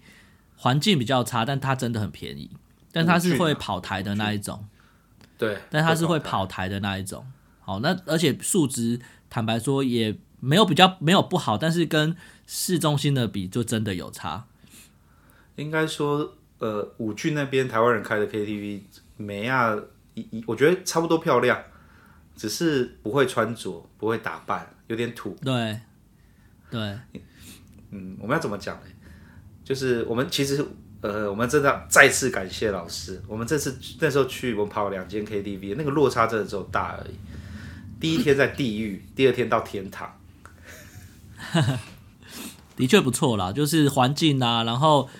[0.56, 2.50] 环境比较差，但它真的很便宜，
[2.92, 4.64] 但它是会跑台的那一种，
[5.36, 7.26] 对，但它是会跑台的那一种，
[7.60, 14.46] 好，那而且数值坦白说也没有比较没有不好，但是跟市中心的比就真的有差，
[15.56, 16.34] 应该说。
[16.58, 18.80] 呃，五郡那边台湾人开的 KTV，
[19.18, 19.76] 妹啊，
[20.14, 21.62] 一一我觉得差不多漂亮，
[22.34, 25.36] 只是不会穿着，不会打扮，有点土。
[25.44, 25.78] 对，
[26.70, 26.80] 对，
[27.90, 28.82] 嗯，我们要怎么讲呢？
[29.62, 30.64] 就是我们其实，
[31.02, 33.22] 呃，我们真的要再次感谢老师。
[33.28, 37.14] 我们这次那时候去，我们跑了两间 KTV，那个落差真的只有大而已。
[38.00, 40.18] 第一天在地狱，第二天到天堂。
[42.76, 45.10] 的确不错啦，就是环境啊，然后。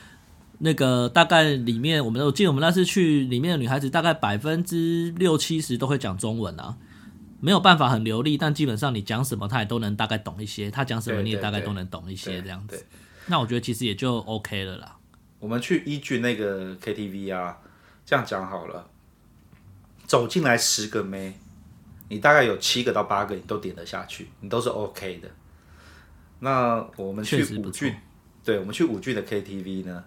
[0.59, 6.77] 那个大概里面，我们我记得我们那次去里面的女孩子，大概百分之六七十都会讲中文啊，
[7.41, 10.71] 没有办法很流利，但基本上你讲什么，她也都能大概懂一些。
[10.71, 12.85] 她讲什么，你也大概都能懂一些这样子。
[13.27, 14.97] 那我觉得其实也就 OK 了啦。
[15.39, 17.59] 我们去依据那个 KTV 啊，
[18.07, 18.89] 这样讲好了，
[20.07, 21.35] 走进来十个妹，
[22.09, 25.29] 你大概有七个到八个你都点得下去，你都是 OK 的。
[26.39, 27.95] 那我们去五句。
[28.45, 30.05] 对，我们去五句的 KTV 呢，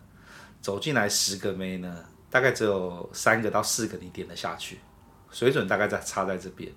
[0.62, 4.80] 走进来十个妹呢，大概只有三个到四个你点得下去，
[5.32, 6.72] 水准大概在差在这边。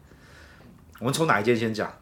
[0.99, 1.93] 我们从哪一间先讲？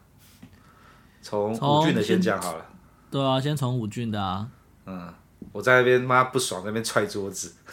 [1.21, 2.65] 从五俊的先讲好了。
[3.09, 4.47] 对啊，先从五俊的啊。
[4.85, 5.13] 嗯，
[5.51, 7.53] 我在那边妈不爽，那边踹桌子。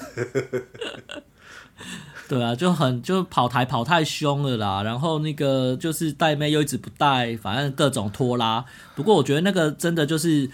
[2.28, 8.64] 对啊，就很就跑台跑太凶了啦，然后那个就是带妹又一直不带，反正各种拖拉。
[8.94, 10.50] 不过我觉得那个真的就是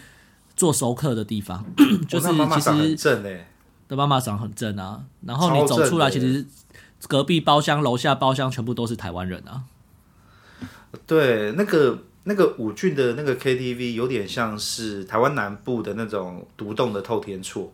[0.56, 1.64] 做熟客的地方，
[2.08, 3.50] 就是其实妈妈很正哎，
[3.88, 5.02] 的妈妈长很正啊。
[5.22, 6.44] 然后你走出来，其实
[7.08, 9.64] 隔壁包厢、楼下包厢全部都是台湾人啊。
[11.06, 17.72] 对，那个那个五郡的那个 KTV 有点像是台湾南部的那种独栋的透天厝。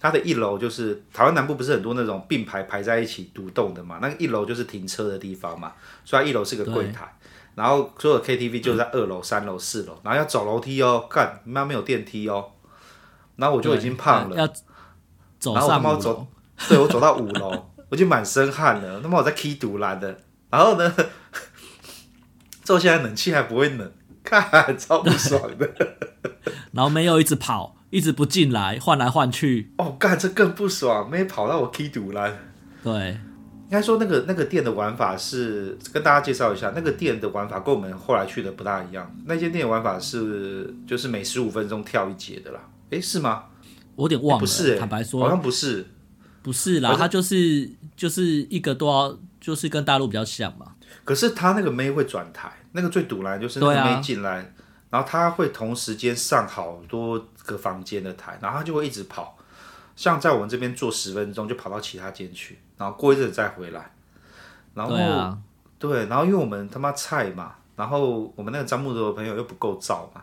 [0.00, 3.98] 它的一楼就是台湾南部不是很多那种并排排在一起独栋的嘛？
[4.00, 5.72] 那个一楼就是停车的地方嘛，
[6.04, 7.12] 所以它一楼是个柜台，
[7.58, 12.52] 然后所有 KTV 就在二楼、三楼、四楼，然后要走楼梯哦，干妈没有电梯哦，
[13.36, 14.46] 然后我就已经胖了，要
[15.40, 16.26] 走上五楼，然后我他妈走，
[16.68, 20.18] 对我走到五楼， 我就满身汗了，他妈我在 K 独蓝的，
[20.48, 20.94] 然后呢，
[22.62, 23.92] 坐下来冷气还不会冷，
[24.22, 25.68] 看超不爽的，
[26.72, 27.74] 然后没有一直跑。
[27.90, 29.72] 一直不进来，换来换去。
[29.78, 32.36] 哦，干这更不爽，没跑到我 K 独蓝。
[32.84, 33.18] 对，
[33.68, 39.14] 应该说那个那个店的玩法是跟大家介绍一下，那个店的玩法跟我们后来去的不大一样。
[39.26, 42.60] 那间店的玩法是就是每十五分钟跳一节的啦。
[42.90, 43.44] 诶，是吗？
[43.94, 44.40] 我有点忘了。
[44.40, 45.86] 不是，坦白说，好像不是，
[46.42, 46.94] 不是啦。
[46.96, 50.72] 他就是就是一个多少，就是跟大陆比较像嘛。
[51.04, 54.54] 可是他那个妹会转台，那个最堵拦就是那个妹进来。
[54.90, 59.36] 然后他会同时间上好多个房间的台，然后他就会一直跑，
[59.94, 63.90] 像在我们这边坐十分钟就跑到其他间去，然后过一阵再回来。
[64.74, 65.38] 然后对、啊、
[65.78, 70.22] 对，然后因为我们他妈菜嘛，然后我们那个樟木头的朋友又不够照嘛，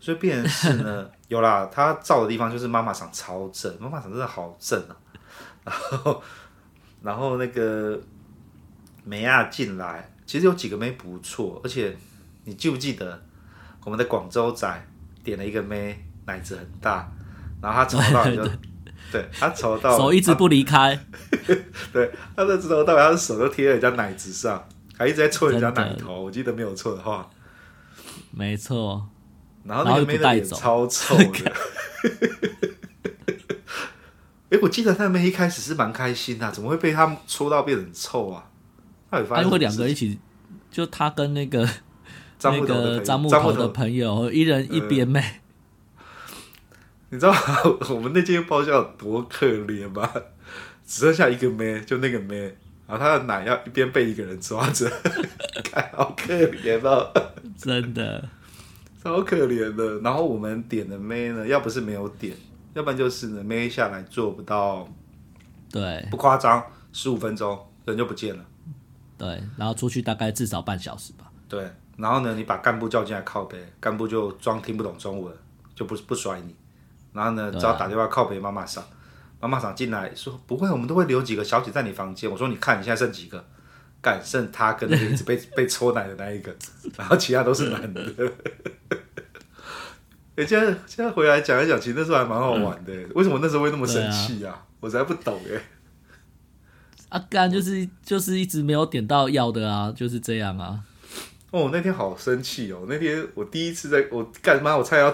[0.00, 4.96] 所以变成是呢， 有啦，他照的地方就是妈妈厂超正，妈妈厂真的好正啊。
[5.64, 6.22] 然后
[7.02, 8.00] 然后那个
[9.04, 11.96] 梅亚进来，其实有几个妹不错，而且
[12.44, 13.20] 你记不记得？
[13.84, 14.86] 我们的广州仔
[15.24, 17.10] 点了一个妹，奶子很大，
[17.62, 18.42] 然后他从头到尾就，
[19.10, 20.98] 对他从头到手一直不离开，
[21.92, 24.62] 对，他的从头到尾他的手都贴在人家奶子上，
[24.96, 27.28] 还一直在戳人家奶头，我记得没有错的话，
[28.30, 29.06] 没错，
[29.64, 31.52] 然后那个妹的脸超臭的，
[34.50, 38.44] 哎， 我记得那个妹一开始是蛮开心的，啊，怎么会被他戳到变成臭啊？
[39.10, 40.18] 他会两个一起，
[40.70, 41.68] 就他跟那个。
[42.40, 45.40] 那个张木头的朋友，一人一边妹、呃。
[47.10, 47.32] 你知道
[47.90, 50.10] 我们那间包厢有多可怜吗？
[50.86, 54.90] 只剩下一个妹，就那个妹，然后她的奶要一边被一个人抓着，
[55.64, 57.10] 看好可怜哦，
[57.56, 58.28] 真的，
[59.02, 60.00] 超可怜的。
[60.00, 62.36] 然后我们点的妹呢，要不是没有点，
[62.74, 64.88] 要不然就是呢，妹下来做不到，
[65.70, 68.44] 对，不夸张，十五分钟人就不见了。
[69.16, 71.30] 对，然后出去大概至少半小时吧。
[71.48, 71.68] 对。
[71.96, 75.34] 然后呢，你把干部叫进来靠背，干部就装听不懂中文，
[75.74, 76.54] 就不不甩你。
[77.18, 78.82] 然后呢，只要打电话靠北妈妈上，
[79.40, 82.30] 妈妈桑进来说不会，我们都会留几个小姐在你房间。
[82.30, 83.44] 我说你看你现在剩几个？
[84.00, 86.54] 敢剩他跟那个一直被被抽奶的那一个，
[86.96, 88.00] 然后其他都是男的。
[90.36, 92.92] 哎， 现在现在回来讲一讲，其实那时候还蛮好玩的。
[93.16, 94.64] 为什么那时候会那么生气啊？
[94.78, 95.60] 我才不懂哎。
[97.08, 100.78] 啊干就是就是一直没有点到要的啊，就是这样啊。
[101.50, 102.86] 哦，那天好生气哦！
[102.88, 104.76] 那天我第一次在我干嘛？
[104.76, 105.10] 我差点要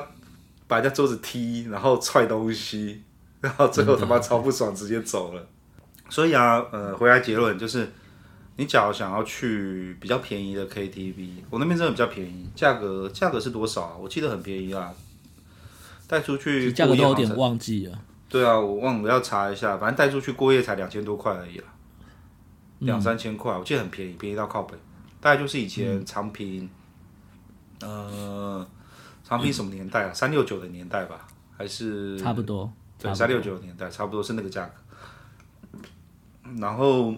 [0.66, 3.02] 把人家桌子踢，然后踹东西，
[3.40, 5.46] 然后最后他妈超不爽，直接走了。
[6.08, 7.90] 所以啊，呃，回来结论就是，
[8.56, 13.96] 你假如想要去比较便宜的 KTV，我那边真的比较便宜，价格价格是多少啊？
[13.98, 14.92] 我记得很便宜啊，
[16.06, 17.98] 带出去价格都有点忘记了。
[18.28, 21.64] 对啊，我忘了要查一下，反正带出去过夜才两千多块而已啦，
[22.80, 24.74] 两三千块，我记得很便宜，便宜到靠北。
[25.20, 26.68] 大概就是以前长平，
[27.80, 28.68] 嗯、呃，
[29.24, 30.12] 长平什么年代啊？
[30.12, 32.70] 三六九的年代吧，还是差不多？
[32.98, 34.72] 对，三六九的年代，差不多是那个价格。
[36.58, 37.14] 然后，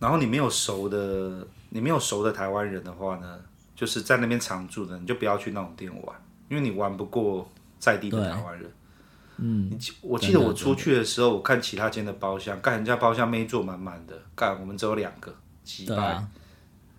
[0.00, 3.38] 然后你没有熟的，你没有熟的台湾人的话呢，
[3.76, 8.70] 就是在那边常住的，你就不要去那种店玩，因为你玩不过在地的台湾人。
[9.36, 15.32] 嗯，我记得我出去的时候，我看其他间的包厢，干人家包厢没坐满满的，干我们只有两个，
[15.62, 16.26] 几百。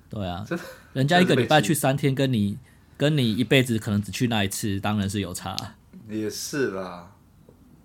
[0.10, 0.46] 对啊，
[0.94, 2.58] 人家一个礼拜去三天，跟你
[2.98, 5.56] 跟你一辈子可能只去那一次，当然是有差。
[6.10, 7.12] 也是啦，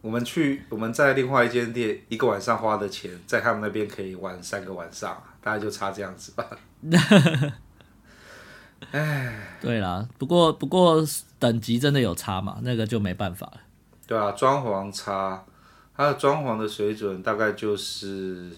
[0.01, 6.47] 我们去我们在另外一间店一个晚上花的钱，在他们那边可以玩三个晚上，大概就差这样子吧。
[8.91, 11.05] 哎，对啦，不过不过
[11.39, 13.61] 等级真的有差嘛，那个就没办法了。
[14.07, 15.45] 对啊，装潢差，
[15.97, 18.51] 它的装潢的水准大概就是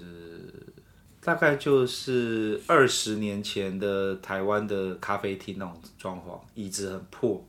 [1.25, 7.43] 大概就是二十年前的台湾的咖啡厅那种装潢，椅子很破，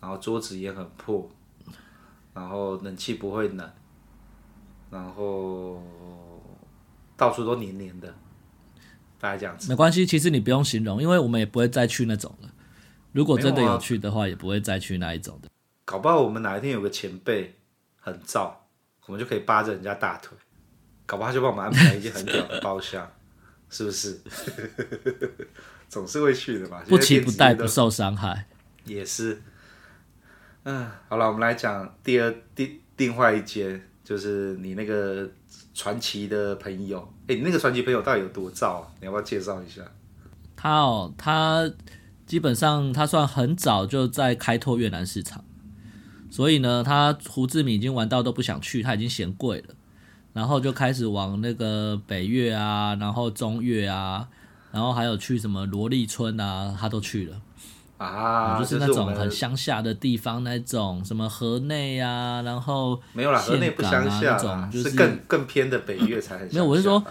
[0.00, 1.28] 然后桌子也很破，
[2.32, 3.70] 然后冷气不会冷，
[4.90, 5.82] 然后
[7.14, 8.08] 到处都黏黏的，
[9.20, 9.68] 大概这样子。
[9.68, 12.48] 没关系，其实你不用形容，因为我们也不会再去那种了。
[13.12, 15.50] 如果真的有去的话，也不会再去那一种的。
[15.84, 17.54] 搞不好我们哪一天有个前辈
[18.00, 18.50] 很燥，
[19.04, 20.34] 我们就可以扒着人家大腿，
[21.12, 23.06] 搞不好就帮我们安排一间很屌的包厢，
[23.68, 24.18] 是不是？
[25.86, 28.46] 总是会去的嘛，不期不待，不受伤害。
[28.86, 29.42] 也是。
[30.62, 35.30] 嗯，好了，我们来讲第二第另外一间，就是你那个
[35.74, 36.98] 传奇的朋友。
[37.24, 38.88] 哎、欸，你那个传奇朋友到底有多燥啊？
[38.98, 39.82] 你要不要介绍一下？
[40.56, 41.70] 他哦，他
[42.24, 45.44] 基本上他算很早就在开拓越南市场。
[46.30, 49.74] 所以呢，他胡志明已经玩到都不想去，他已经嫌贵了，
[50.32, 54.28] 然后就开始往那个北越啊，然后中越啊，
[54.70, 57.40] 然后还有去什么罗丽村啊，他都去了
[57.98, 66.46] 啊，就是那种很乡下的地方，那种什么河内啊，然后没有啦，河内不乡下，那种就是更更偏的北越才很。
[66.48, 67.04] 没有，我是说，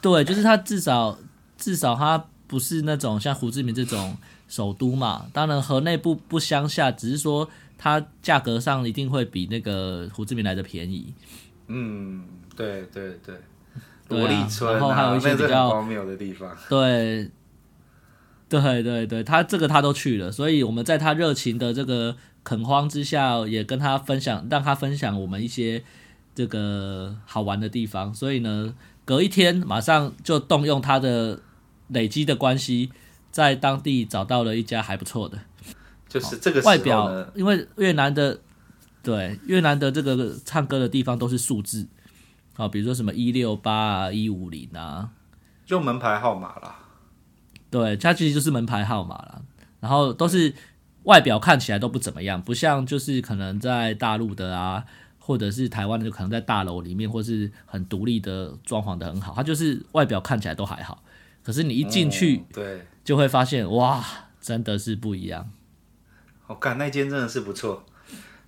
[0.00, 1.18] 对，就是他至少
[1.56, 4.16] 至少他不是那种像胡志明这种
[4.48, 7.48] 首都嘛，当然河内不不乡下，只是说。
[7.82, 11.14] 它价格上一定会比那个胡志明来的便宜。
[11.72, 12.24] 嗯，
[12.56, 13.34] 对对对，
[14.08, 16.50] 罗丽村、啊，然后还有一些比较荒谬的地方。
[16.68, 17.30] 对，
[18.48, 25.84] 对对对，他这个他都去了，所以我们在他热情的这个垦荒之下，也跟他分享，让他分享我们一些
[26.34, 28.12] 这个好玩的地方。
[28.12, 31.38] 所以呢，隔一天马上就动用他的
[31.88, 32.90] 累积的关系，
[33.30, 35.38] 在当地找到了一家还不错的。
[36.08, 38.40] 就是这个外表，因为越南的
[39.02, 41.88] 对越南的这个唱歌的地方都是数字，
[42.56, 45.10] 啊，比如说什么一六八啊、一五零啊，
[45.64, 46.78] 就门牌号码啦。
[47.70, 49.42] 对，它其实就是门牌号码啦。
[49.80, 50.52] 然后都是
[51.04, 54.84] 外表看起来都不怎么样，不像就是可能在大陆的啊，
[55.18, 61.02] 或者是台湾的，就可能在大楼里面或是很独立的装潢的很好，它就是外表看起来都还好，
[61.42, 64.04] 可是你一进去，对，就会发现哇，
[64.38, 65.48] 真的是不一样。
[66.46, 67.86] 我干、哦、那间真的是不错，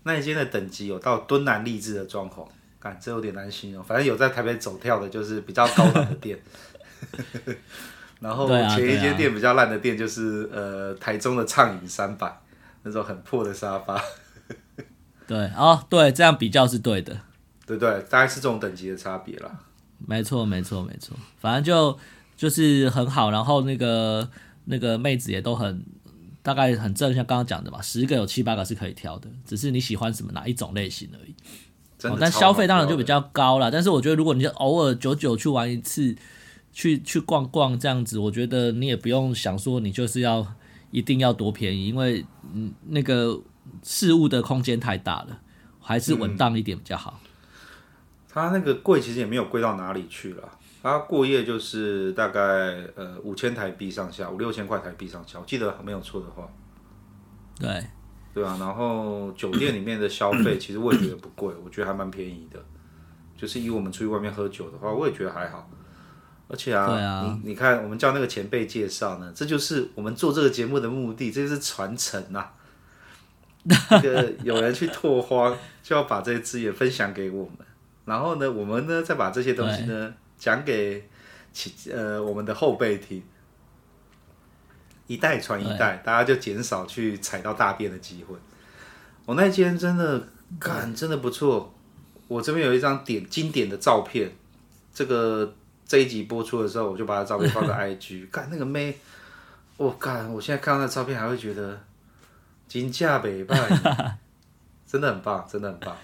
[0.04, 2.48] 那一间的等级有到敦南励志的状况，
[2.80, 6.38] 感这有点难形容，反正有在台北走跳的，就是比较高档的店。
[8.20, 12.40] 然后前一间店比较烂的店就是、啊啊、呃台中的畅饮三百
[12.82, 14.00] 那种很破的沙发。
[15.26, 17.16] 对，哦对，这样比较是对的，
[17.66, 19.50] 对对，大概是这种等级的差别啦。
[20.06, 21.98] 没错没错没错，反正就
[22.36, 24.28] 就是很好，然后那个
[24.64, 25.84] 那个妹子也都很。
[26.42, 31.34] 大概很正，像刚刚讲的嘛，十个有七八个是可以挑的，只是你喜欢什么哪一种类型而已。
[32.10, 33.70] 哦，但消费当然就比较高了。
[33.70, 36.16] 但是我觉得，如果你就偶尔久久去玩一次，
[36.72, 40.44] 去去逛逛这样子，我觉得你也不用想说你就是要
[40.90, 43.40] 一定要多便宜，因为嗯那个
[43.84, 45.38] 事物的空间太大了，
[45.80, 47.20] 还是稳当一点比较好。
[47.22, 47.28] 嗯，
[48.28, 50.58] 它那个贵其实也没有贵到哪里去了。
[50.82, 52.40] 他过夜就是大概
[52.96, 56.48] 呃五千台币上下，五六千块台币上下，我记得没有错的话。
[57.60, 57.86] 对，
[58.34, 58.56] 对啊。
[58.58, 62.58] 然后酒店里面的消费其实我也觉得不贵，我觉得还蛮便宜的。
[63.36, 65.70] 就是以我们出去外面喝酒的话，我也觉得还好。
[66.48, 72.48] 而且啊，啊你你看，我们叫那个前辈介绍呢，这就是我们做这个节目的目的，这就是传承呐。
[73.62, 77.58] 那个 有人去拓荒，就要把这些资源分享给我们，
[78.04, 80.12] 然后呢，我们呢再把这些东西呢。
[80.42, 81.08] 讲给
[81.52, 83.22] 其呃我们的后辈听，
[85.06, 88.34] 一代传一代，大家就减少去踩到大便的机会。
[89.24, 90.26] 我那间真的，
[90.58, 91.72] 干真的不错。
[92.26, 94.32] 我这边有一张点经典的照片，
[94.92, 95.54] 这个
[95.86, 98.28] 这一集播出的时候，我就把它照片放在 IG。
[98.30, 98.98] 干那个妹，
[99.76, 101.78] 我干，我现在看到那照片还会觉得
[102.66, 104.18] 金价北派，
[104.88, 105.96] 真的很棒，真的很棒。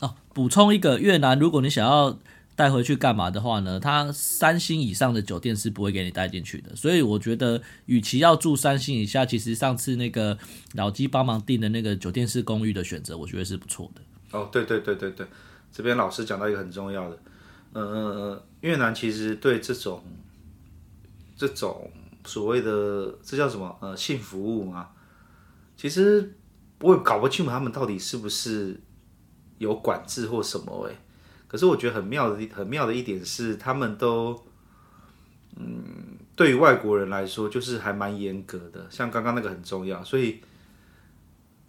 [0.00, 2.18] 哦，补充一个，越南如果你想要
[2.54, 6.76] 带回去干嘛的话呢，它三星以上的酒店是不会给你带进去的。
[6.76, 10.36] 所以我觉得，与其要住三星以下，其实上次那个
[10.74, 14.02] 老鸡帮忙订的那个酒店式公寓的选择，我觉得是不错的。
[14.38, 15.26] 哦，对对对对对，
[15.72, 17.18] 这边老师讲到一个很重要的，
[17.72, 20.02] 嗯嗯嗯，越南其实对这种
[21.36, 21.90] 这种
[22.26, 24.88] 所谓的这叫什么呃性服务嘛，
[25.76, 26.34] 其实
[26.80, 28.78] 我也搞不清楚他们到底是不是。
[29.60, 30.96] 有管制或什么哎，
[31.46, 34.42] 可是我觉得很妙的很妙的一点是，他们都，
[35.54, 38.86] 嗯，对于外国人来说，就是还蛮严格的。
[38.88, 40.40] 像刚刚那个很重要，所以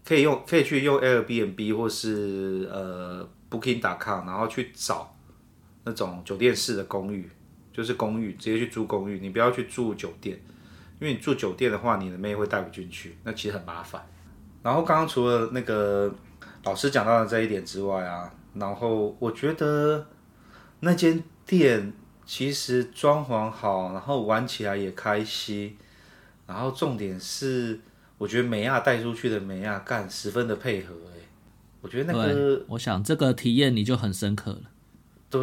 [0.06, 5.14] 可以用可以去用 Airbnb 或是呃 Booking.com，然后去找
[5.84, 7.30] 那种酒店式的公寓，
[7.74, 10.42] 就是公寓直接去租公寓，你不要去住酒店，
[11.02, 14.02] 因为你住酒店的话，你的妹会带不进去，那其实很麻烦。
[14.64, 16.14] 然后刚刚除了那个
[16.64, 20.08] 老师讲到的这一点之外啊，然后我觉得
[20.80, 21.94] 那间店。
[22.24, 25.76] 其实装潢好，然后玩起来也开心，
[26.48, 27.78] 然后重点是，
[28.18, 31.20] 我觉得美亚带出去的美亚干十分的配合哎，
[31.82, 34.62] 我觉得那个，我想这个体验你就很深刻了。
[35.30, 35.42] 对，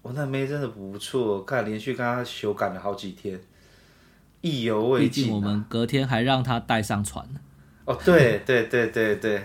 [0.00, 3.38] 我那妹真的不错，看连续跟他修改了好几天，
[4.40, 5.26] 意犹未尽啊。
[5.26, 7.28] 毕竟我们隔天还让他带上船。
[7.84, 9.42] 哦，对对对对对，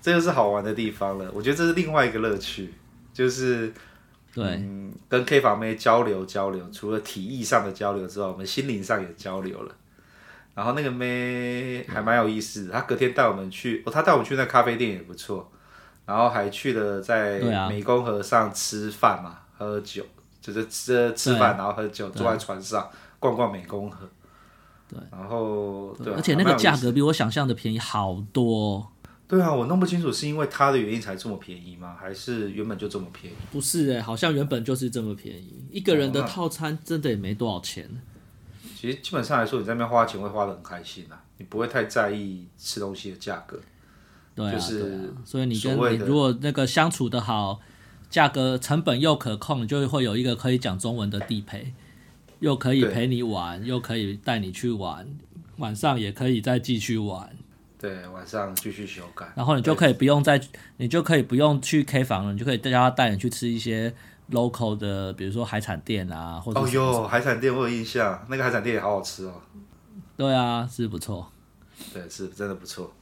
[0.00, 1.30] 这就是好玩的地方了。
[1.32, 2.74] 我觉得这是另外一个乐趣，
[3.12, 3.72] 就是。
[4.32, 9.74] 对、嗯，跟 K 房妹交流交流，除了体育上的交流之外，我们心灵上也交流了。
[10.54, 15.50] 然后那个妹还蛮有意思的，她隔天带我们去，哦，她带我们去那咖啡店也不错。
[16.06, 20.06] 然后还去了在湄公河上吃饭嘛，喝酒，
[20.40, 22.88] 就是吃吃饭然后喝酒，坐在船上
[23.18, 24.08] 逛逛湄公河。
[24.88, 28.92] 对，然后对，而且那个价格比我想象的便宜好多。
[29.30, 31.96] 对啊，我弄不清楚是因为它的原因才这么便宜吗？
[32.00, 33.36] 还是原本就这么便宜？
[33.52, 35.64] 不是哎、欸，好像原本就是这么便宜。
[35.70, 37.84] 一个人的套餐真的也没多少钱。
[37.84, 43.60] 哦、其实基本上来说，你在那边花钱会花的很开心啊，你不会太在意吃东西的价格。
[44.34, 47.60] 对啊，就是对啊，所以你跟你如果那个相处的好，
[48.10, 51.72] 价格成本又可控，就会有一个可以讲中文的地陪，
[52.40, 55.06] 又可以陪你玩，又可以带你去玩，
[55.58, 57.30] 晚上也可以再继续玩。
[57.80, 60.38] 对，晚上继续修改，然后你就可以不用再，
[60.76, 63.90] 你就可以不用去 K 房了，你就可以大家带你去吃一些
[64.32, 69.40] local 的，比如说海产店啊，或者哦哟，海产店我有印象，那个海产店也好好吃哦。
[70.14, 71.32] 对啊，是不错，
[71.94, 72.92] 对，是真的不错。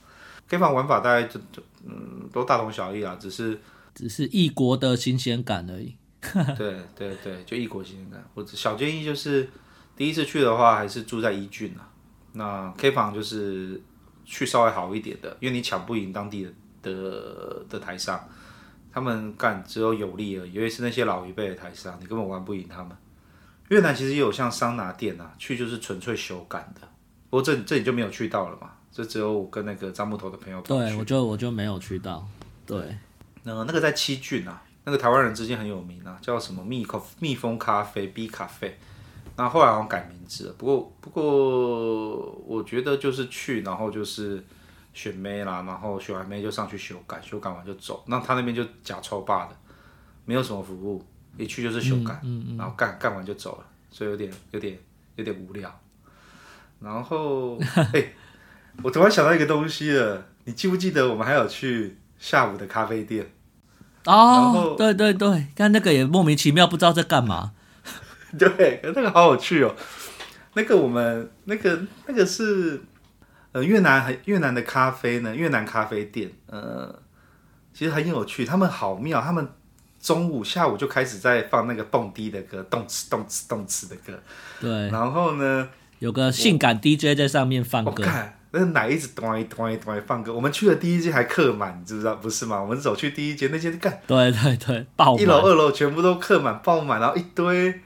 [0.48, 3.58] K 房玩法大概就就嗯都大同小异啊，只是
[3.96, 5.96] 只是异国的新鲜感而已。
[6.56, 8.24] 对对对，就异国新鲜感。
[8.34, 9.50] 我小建议就是
[9.96, 11.90] 第一次去的话，还是住在一郡啊。
[12.34, 13.82] 那 K 房就是。
[14.30, 16.52] 去稍微好一点的，因为你抢不赢当地的
[16.82, 18.22] 的的台商，
[18.92, 22.94] 他们干只有有利而已，尤其是那些老一辈的台商，你根本玩不赢他们。
[23.68, 26.86] 越南其实也有像桑拿店啊，去就是纯粹修改的，
[27.30, 30.60] 不过这这里就没有去到了嘛，这只有我跟那个樟木头的朋友。
[30.60, 32.28] 对，我就我就没有去到。
[32.66, 32.98] 对，
[33.42, 38.78] 那那个在七郡啊，那个台湾人之间很有名啊，叫什么蜜蜂蜜蜂咖啡 B 咖啡。
[39.40, 41.22] 那后来好像改名字了，不过不过
[42.44, 44.44] 我觉得就是去，然后就是
[44.92, 48.02] 选妹啦，然后选完妹就上去修改，修改完就走。
[48.08, 49.56] 那他那边就假抽霸的，
[50.24, 51.00] 没有什么服务，
[51.36, 54.76] 一去就是修改，嗯嗯嗯、然后干干完就走了，所以有点有点
[55.14, 55.72] 有点无聊。
[56.80, 58.16] 然后 哎、欸，
[58.82, 63.30] 我突然想到一个东西了，你记不记得我们还有去下午的咖啡店？
[64.04, 67.52] 哦，对对对，但那个也莫名其妙，不知道在干嘛。
[68.38, 69.74] 对，那个好有趣哦。
[70.54, 72.80] 那个我们那个那个是
[73.52, 76.92] 呃越南很越南的咖啡呢，越南咖啡店，呃，
[77.72, 78.44] 其实很有趣。
[78.44, 79.46] 他们好妙，他们
[80.00, 84.20] 中午下午就开始在放那个蹦迪的歌，动次动次动次的歌。
[84.60, 85.68] 对，然后呢，
[86.00, 88.02] 有个性感 DJ 在上面放歌，
[88.50, 90.32] 那个奶一直咚一咚一咚一放歌。
[90.34, 92.16] 我们去的第一间还客满，你知不知道？
[92.16, 92.60] 不是吗？
[92.60, 97.80] 我们走去第一间，那间干，对对对，爆满，一楼二楼全部都客满爆满，然后一堆。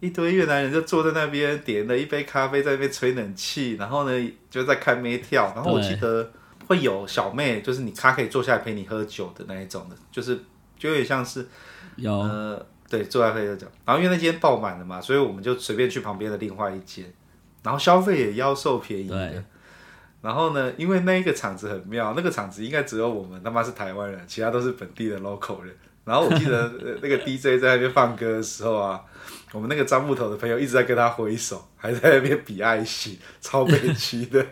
[0.00, 5.52] 一堆越南人就坐在那边，点了一杯咖啡，在那边吹冷气，然后呢就在看妹跳。
[5.54, 6.32] 然后我记得
[6.66, 10.38] 会有小妹，就是你她可以坐下来陪你喝酒的那一种的，就是
[10.78, 11.46] 就有点像是
[11.96, 13.66] 有呃对坐在那边喝酒。
[13.84, 17.04] 然后因为那间爆满了嘛，所以我们就随便去旁边的另外一间，
[17.62, 19.44] 然后消费也妖兽便宜的。
[20.22, 25.74] 然后呢，因为那一个场子很妙，那个场子应该只有我们他妈是台湾人，其他都是本地的 local 人。
[26.04, 26.72] 然后我记得
[27.02, 28.98] 那个 DJ 在那边放歌的时候啊。
[29.52, 34.46] 我们那个樟木头的朋友一直在跟他挥手，还在那边比爱心，超悲戚的。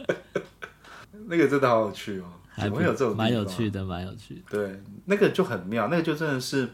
[1.26, 2.24] 那个真的好有趣哦，
[2.58, 3.16] 怎么会有这种？
[3.16, 4.40] 蛮有趣的，蛮有趣的。
[4.50, 6.68] 对，那个就很妙，那个就真的是，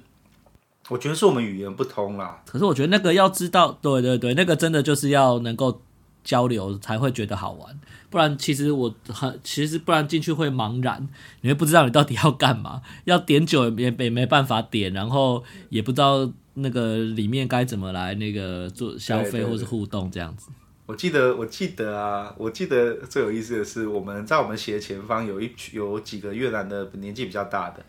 [0.88, 2.42] 我觉得是我们语言不通啦。
[2.46, 5.82] 可是我觉得那个要知道，对对对，那个真的就是要能够
[6.24, 7.78] 交流才会觉得好玩，
[8.10, 11.08] 不然其实我很其实不然进去会茫然，
[11.42, 16.32] 你会不知道你到底要干嘛，要点酒也也没办法点，然后也不知道。
[16.54, 20.50] 那个里面该怎么来那个做消费或是互动这样子？
[20.86, 27.80] 我记得我记得啊，我记得最有意思的是，我们在我们斜前方有一有几个越南的年纪比较大的，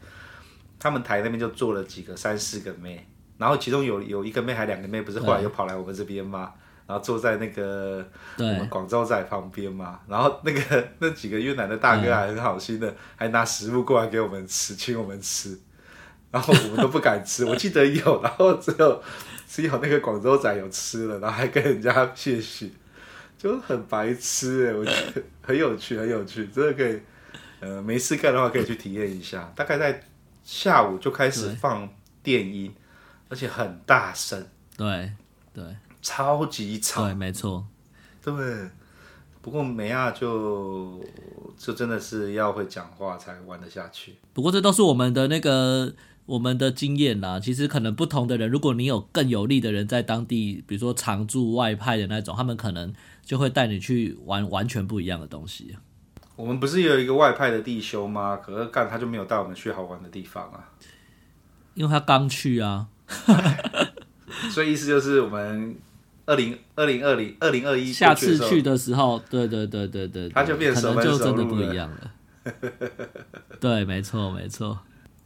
[0.80, 3.08] 他们台那边就坐了几个三四个妹，
[3.38, 6.52] 然后其中有有一个妹还两个妹，不是后来又跑来我们这边吗？
[6.88, 8.06] 然后坐在那个
[8.36, 15.58] 对我们广州仔旁边嘛，然后那个那几个越南的大哥还很好心的，嗯、还拿食物过来给我们吃，请我们吃，
[16.32, 19.04] 然后我们都不敢吃， 我记得有，然后只有
[19.48, 22.70] 只有那个广州仔有吃了，然后还跟人家谢谢，
[23.38, 27.00] 就很白痴哎，我觉得很有趣，很有趣，真的可以，
[27.60, 30.02] 呃，没事干的话可以去体验一下，大概在
[30.44, 31.88] 下午就开始放
[32.24, 32.74] 电音，
[33.30, 35.12] 而且很大声，对
[35.54, 35.64] 对。
[36.04, 37.64] 超级吵，对，没错，
[38.24, 38.34] 对。
[39.40, 41.00] 不过梅亚就
[41.56, 44.16] 就真的是要会讲话才玩得下去。
[44.34, 45.94] 不过这都是我们的那个
[46.26, 47.40] 我们的经验啦。
[47.40, 52.94] 其实可能不同的人，如果你有更有利的人在当地，比如说常驻外派的那种，他们可能
[53.24, 55.76] 就会带你去玩完全不一样的东西。
[56.36, 58.38] 我们不是有一个外派的弟兄吗？
[58.38, 60.70] 可是干他就没有带我们去好玩的地方啊，
[61.74, 62.88] 因为他刚去啊。
[64.50, 65.76] 所以意思就是我们。
[66.24, 72.12] 二零二零二零二零二一下次去的时候，对对对对对，他就变成可能就真的不一样了。
[73.60, 74.80] 对，没错没错。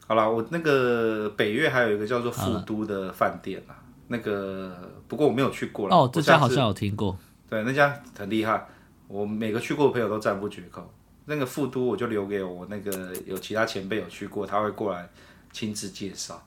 [0.08, 3.74] 好了，我那个北岳还有一个叫做富都的饭店啊，
[4.08, 4.72] 那个
[5.08, 5.96] 不过我没有去过了。
[5.96, 7.18] 哦，这家好像有听过。
[7.50, 8.68] 对，那家很厉害，
[9.08, 10.88] 我每个去过的朋友都赞不绝口。
[11.26, 15.10] 那个富都我就留给我那个有其他前辈有去过，他会过来
[15.52, 16.40] 亲自介绍。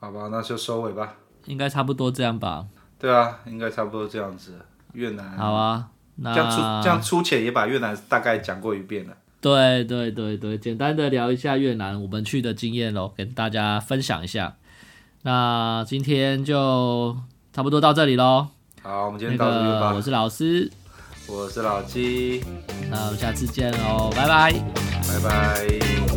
[0.00, 1.14] 好吧，那就收尾吧。
[1.46, 2.66] 应该差不多这样吧。
[2.98, 4.58] 对啊，应该差不多这样子。
[4.94, 9.16] 越南好啊，那这样粗这样粗浅也把越南大概讲过一遍了。
[9.40, 14.56] 对对对对，简单的聊一下越南我们去的经验喽，跟大家分享一下。
[15.22, 17.16] 那今天就
[17.52, 18.48] 差不多到这里喽。
[18.82, 19.80] 好，我们今天到这里吧。
[19.80, 20.70] 那个，我是老师，
[21.26, 22.42] 我是老七，
[22.90, 26.07] 那我们下次见喽，拜拜，拜拜。